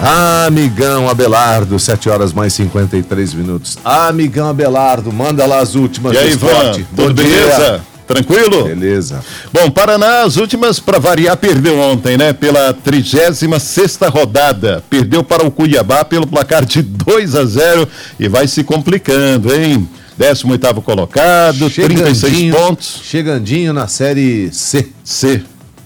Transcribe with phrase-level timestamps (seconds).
[0.00, 3.78] Amigão Abelardo, 7 horas mais 53 minutos.
[3.84, 6.14] Amigão Abelardo, manda lá as últimas.
[6.14, 7.80] E aí, Ivan, tudo beleza?
[8.06, 8.64] Tranquilo?
[8.64, 9.24] Beleza.
[9.52, 12.32] Bom, Paraná, as últimas, para variar, perdeu ontem, né?
[12.32, 13.40] Pela 36
[14.12, 14.84] rodada.
[14.88, 17.88] Perdeu para o Cuiabá pelo placar de 2 a 0
[18.20, 19.88] e vai se complicando, hein?
[20.18, 23.00] 18 colocado, 36 pontos.
[23.02, 24.88] Chegandinho na série C.
[25.02, 25.42] C,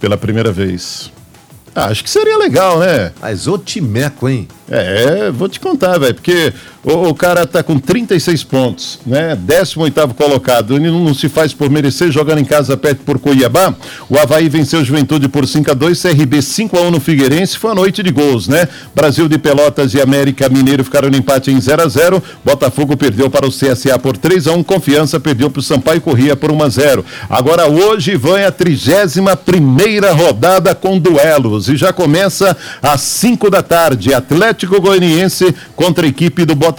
[0.00, 1.11] pela primeira vez.
[1.74, 3.12] Ah, acho que seria legal, né?
[3.20, 4.46] Mas o Timeco, hein?
[4.68, 6.52] É, vou te contar, velho, porque
[6.84, 9.36] o, o, cara tá com 36 pontos, né?
[9.36, 13.72] 18 colocado, ele não se faz por merecer, jogando em casa perto por Cuiabá.
[14.10, 17.70] O Havaí venceu Juventude por 5 a 2 CRB 5 a 1 no Figueirense, foi
[17.70, 18.68] a noite de gols, né?
[18.94, 23.30] Brasil de Pelotas e América Mineiro ficaram no empate em 0 a 0 Botafogo perdeu
[23.30, 26.62] para o CSA por 3 a 1 Confiança perdeu para o Sampaio Corria por 1
[26.62, 33.00] a 0 Agora hoje vai a 31 primeira rodada com duelos e já começa às
[33.02, 36.71] 5 da tarde, Atlético Goianiense contra a equipe do Botafogo.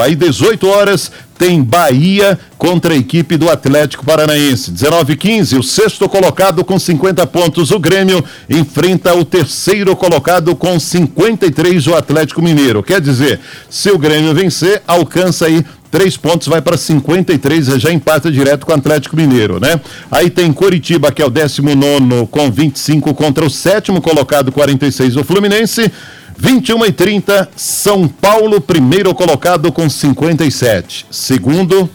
[0.00, 4.70] Aí 18 horas tem Bahia contra a equipe do Atlético Paranaense.
[4.70, 10.78] 19 15, o sexto colocado com 50 pontos, o Grêmio enfrenta o terceiro colocado com
[10.78, 12.82] 53, o Atlético Mineiro.
[12.82, 18.30] Quer dizer, se o Grêmio vencer, alcança aí três pontos, vai para 53, já empata
[18.30, 19.78] direto com o Atlético Mineiro, né?
[20.10, 25.24] Aí tem Coritiba, que é o 19 com 25 contra o sétimo colocado, 46, o
[25.24, 25.92] Fluminense.
[26.36, 31.06] 21 e 30, São Paulo, primeiro colocado com 57.
[31.10, 31.88] Segundo,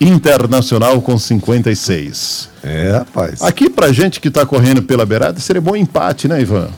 [0.00, 2.48] Internacional com 56.
[2.62, 3.42] É, rapaz.
[3.42, 6.68] Aqui pra gente que tá correndo pela beirada, seria bom empate, né, Ivan?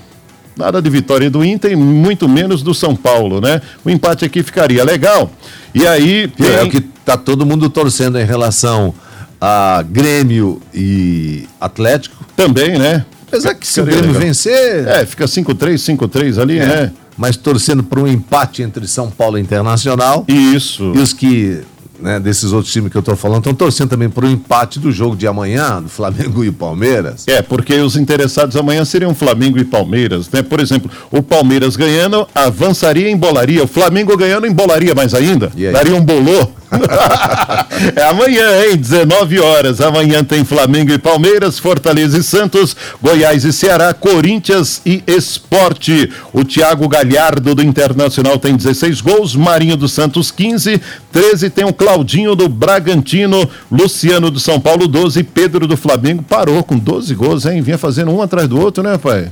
[0.56, 3.62] Nada de vitória do Inter, muito menos do São Paulo, né?
[3.84, 5.30] O empate aqui ficaria legal.
[5.72, 6.28] E aí.
[6.28, 6.46] Tem...
[6.46, 8.92] É o que tá todo mundo torcendo em relação
[9.40, 12.24] a Grêmio e Atlético.
[12.36, 13.04] Também, né?
[13.33, 14.86] Apesar que se o Grêmio vencer.
[14.86, 16.66] É, fica 5-3, 5-3 ali, é.
[16.66, 16.92] né?
[17.16, 20.25] Mas torcendo para um empate entre São Paulo e Internacional.
[20.28, 20.92] Isso.
[20.94, 21.62] E os que
[21.98, 24.91] né, desses outros times que eu estou falando, estão torcendo também para o empate do
[24.91, 27.25] jogo de amanhã, do Flamengo e Palmeiras.
[27.26, 30.43] É, porque os interessados amanhã seriam Flamengo e Palmeiras, né?
[30.43, 33.62] Por exemplo, o Palmeiras ganhando, avançaria em bolaria.
[33.62, 35.53] O Flamengo ganhando embolaria mais ainda.
[35.72, 36.49] Daria um bolô.
[37.94, 38.77] é amanhã, hein?
[38.77, 39.81] 19 horas.
[39.81, 46.11] Amanhã tem Flamengo e Palmeiras, Fortaleza e Santos, Goiás e Ceará, Corinthians e Esporte.
[46.32, 50.81] O Thiago Galhardo do Internacional tem 16 gols, Marinho do Santos 15,
[51.11, 56.62] 13 tem o Claudinho do Bragantino, Luciano do São Paulo 12, Pedro do Flamengo parou
[56.65, 57.61] com 12 gols, hein?
[57.62, 59.31] Vinha fazendo um atrás do outro, né, pai?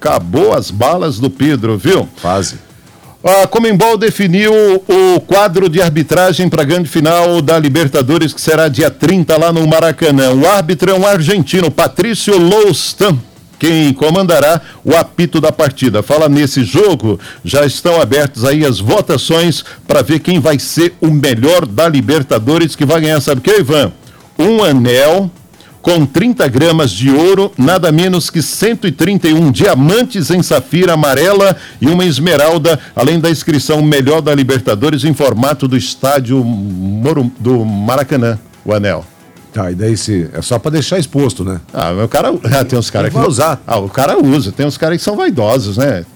[0.00, 2.08] Acabou as balas do Pedro, viu?
[2.20, 2.63] Quase.
[3.26, 4.52] A Comembol definiu
[4.86, 9.50] o quadro de arbitragem para a grande final da Libertadores, que será dia 30 lá
[9.50, 10.34] no Maracanã.
[10.34, 13.16] O árbitro é um argentino, Patrício Loustan,
[13.58, 16.02] quem comandará o apito da partida.
[16.02, 21.06] Fala nesse jogo, já estão abertas aí as votações para ver quem vai ser o
[21.06, 23.90] melhor da Libertadores que vai ganhar, sabe o que, Ivan?
[24.38, 25.30] Um anel
[25.84, 32.06] com 30 gramas de ouro, nada menos que 131 diamantes em safira amarela e uma
[32.06, 36.42] esmeralda, além da inscrição Melhor da Libertadores em formato do estádio
[37.38, 39.04] do Maracanã, o anel.
[39.52, 41.60] Tá, e daí se, é só para deixar exposto, né?
[41.70, 43.62] Ah, o cara, ah, tem uns caras que vai usar.
[43.66, 46.06] Ah, o cara usa, tem uns caras que são vaidosos, né?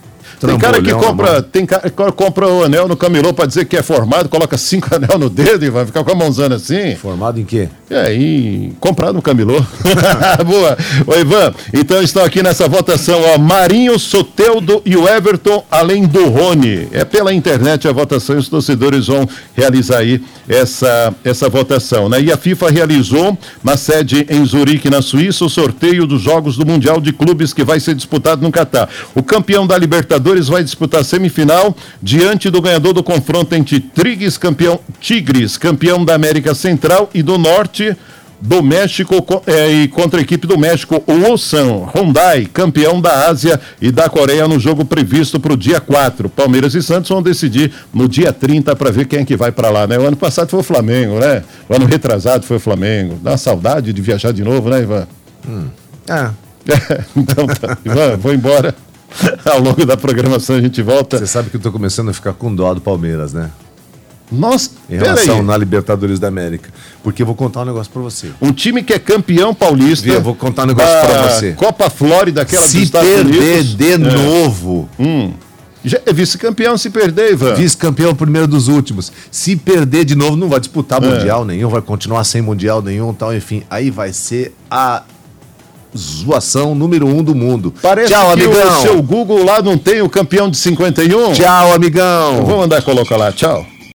[0.40, 3.76] Tem cara que compra, tem cara que compra o anel no camelô para dizer que
[3.76, 6.96] é formado, coloca cinco anel no dedo e vai ficar com a mãozana assim.
[6.96, 7.68] Formado em quê?
[7.90, 9.64] É, em comprado no camelô.
[10.46, 10.76] Boa.
[11.06, 16.28] Oi, Ivan, então estão aqui nessa votação, ó, Marinho, Soteldo e o Everton, além do
[16.28, 16.88] Rony.
[16.92, 22.20] É pela internet a votação e os torcedores vão realizar aí essa, essa votação, né?
[22.20, 26.66] E a FIFA realizou na sede em Zurique, na Suíça, o sorteio dos Jogos do
[26.66, 28.88] Mundial de Clubes que vai ser disputado no Catar.
[29.14, 34.78] O campeão da Libertadores vai disputar semifinal diante do ganhador do confronto entre Tigres, campeão,
[35.00, 37.77] Tigres, campeão da América Central e do Norte
[38.40, 39.14] do México
[39.46, 44.08] é, e contra a equipe do México, o Ulsan Hyundai, campeão da Ásia e da
[44.08, 46.28] Coreia no jogo previsto para o dia 4.
[46.28, 49.70] Palmeiras e Santos vão decidir no dia 30 para ver quem é que vai para
[49.70, 49.98] lá, né?
[49.98, 51.42] O ano passado foi o Flamengo, né?
[51.68, 53.18] O ano retrasado foi o Flamengo.
[53.22, 55.08] Dá saudade de viajar de novo, né, Ivan?
[55.48, 55.66] Hum.
[56.08, 56.32] Ah.
[57.16, 57.76] então tá.
[57.84, 58.74] Ivan, vou embora.
[59.44, 61.18] Ao longo da programação a gente volta.
[61.18, 63.50] Você sabe que eu tô começando a ficar com dó do Palmeiras, né?
[64.30, 66.70] Nossa, em relação na Libertadores da América.
[67.02, 68.30] Porque eu vou contar um negócio pra você.
[68.40, 70.08] Um time que é campeão paulista.
[70.08, 71.52] Eu vou contar um negócio pra você.
[71.52, 73.98] Copa Flórida, aquela Se dos Estados perder de é.
[73.98, 74.88] novo.
[74.98, 75.32] Hum.
[75.84, 77.54] Já é vice-campeão se perder, Ivan.
[77.54, 79.12] Vice-campeão primeiro dos últimos.
[79.30, 81.06] Se perder de novo, não vai disputar é.
[81.06, 83.62] mundial nenhum, vai continuar sem mundial nenhum, tal, enfim.
[83.70, 85.04] Aí vai ser a
[85.96, 87.72] zoação número um do mundo.
[87.80, 88.78] Parece Tchau, que amigão.
[88.78, 91.32] o seu Google lá não tem o campeão de 51.
[91.32, 92.44] Tchau, amigão.
[92.44, 93.32] Vou mandar colocar lá.
[93.32, 93.64] Tchau.